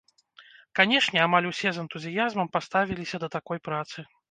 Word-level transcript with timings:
Канешне, 0.79 1.19
амаль 1.25 1.49
усе 1.51 1.69
з 1.77 1.83
энтузіязмам 1.85 2.51
паставіліся 2.59 3.23
да 3.25 3.33
такой 3.39 3.65
працы. 3.71 3.97